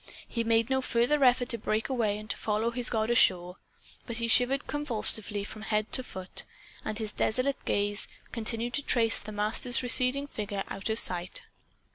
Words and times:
He 0.27 0.43
made 0.43 0.71
no 0.71 0.81
further 0.81 1.23
effort 1.23 1.49
to 1.49 1.59
break 1.59 1.87
away 1.87 2.17
and 2.17 2.27
to 2.31 2.35
follow 2.35 2.71
his 2.71 2.89
god 2.89 3.11
ashore. 3.11 3.57
But 4.07 4.17
he 4.17 4.27
shivered 4.27 4.65
convulsively 4.65 5.43
from 5.43 5.61
head 5.61 5.91
to 5.91 6.01
foot; 6.03 6.43
and 6.83 6.97
his 6.97 7.11
desolate 7.13 7.63
gaze 7.65 8.07
continued 8.31 8.73
to 8.73 8.81
trace 8.81 9.19
the 9.19 9.31
Master's 9.31 9.83
receding 9.83 10.25
figure 10.25 10.63
out 10.71 10.89
of 10.89 10.97
sight. 10.97 11.43